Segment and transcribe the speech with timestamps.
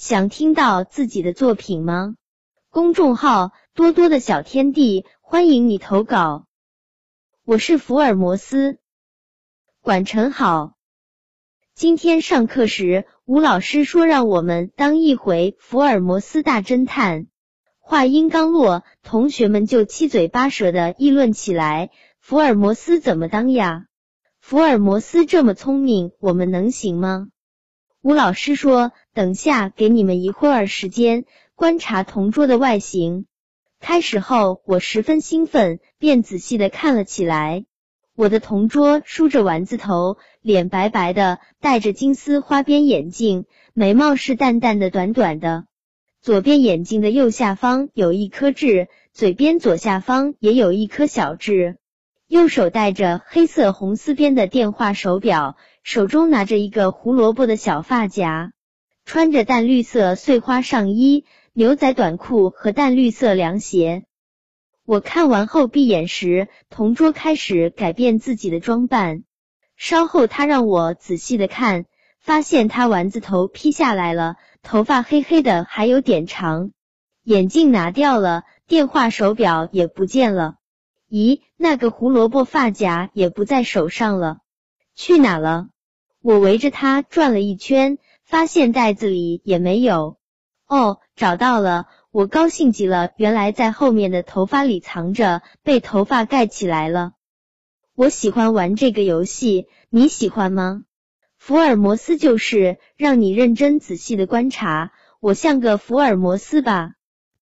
[0.00, 2.14] 想听到自己的作品吗？
[2.70, 6.46] 公众号多多的小天地，欢迎你投稿。
[7.44, 8.78] 我是福尔摩斯，
[9.82, 10.72] 管晨好。
[11.74, 17.26] 今天上课时，吴老师说让我们当一回福尔摩斯大侦探。
[17.78, 23.84] 话音刚落，同学们就七嘴八舌的议论起来：“福尔摩斯怎么当呀？
[24.40, 27.26] 福尔摩斯这么聪明，我们能行吗？”
[28.02, 33.26] 吴老师说：“等下给你们一会儿时间观察同桌的外形。”
[33.78, 37.66] 开始后，我十分兴奋，便仔细的看了起来。
[38.16, 43.44] 我的同桌梳着丸子头，脸白白的，戴着金丝花边眼镜，
[43.74, 45.66] 眉毛是淡淡的、短短的。
[46.22, 51.76] 左边眼睛的右下方有一颗痣，嘴边左下方也有一颗小痣。
[52.30, 58.52] 右手戴着黑色红丝边的电话手表，手中拿着一个胡萝卜的小发夹，
[59.04, 64.04] 穿着淡绿色碎花上衣、牛仔短裤和淡绿色凉鞋。
[64.86, 69.24] 我看完后闭眼时，同桌开始改变自己的装扮。
[69.76, 71.86] 稍后他让我仔细的看，
[72.20, 74.36] 发现他丸子头披下来了。
[74.62, 76.70] 头发黑黑的，还有点长，
[77.24, 80.58] 眼镜拿掉了，电话手表也不见了。
[81.10, 84.38] 咦，那个胡萝卜发夹也不在手上了，
[84.94, 85.68] 去哪了？
[86.22, 90.18] 我围着他转了一圈，发现袋子里也没有。
[90.68, 91.88] 哦，找到了！
[92.12, 97.14] 我高兴极了，原来在后面的头发里藏着，被头发盖起来了。
[97.96, 100.84] 我喜欢玩这个游戏，你喜欢吗？
[101.36, 106.92] 福尔摩斯就是让你认真仔细的观察，我像个福尔摩斯吧。